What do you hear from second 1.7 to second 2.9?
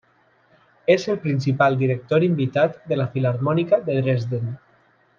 director invitat